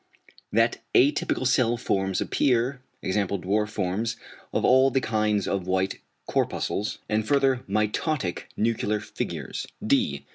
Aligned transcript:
=that 0.51 0.79
atypical 0.95 1.45
cell 1.45 1.77
forms 1.77 2.21
appear=, 2.21 2.81
e.g. 3.03 3.15
=dwarf 3.19 3.69
forms 3.69 4.17
of 4.51 4.65
all 4.65 4.89
the 4.89 4.99
kinds 4.99 5.47
of 5.47 5.67
white 5.67 5.99
corpuscles; 6.25 6.97
and 7.07 7.27
further 7.27 7.63
mitotic 7.69 8.45
nuclear 8.57 8.99
figures=; 8.99 9.67
D. 9.85 10.25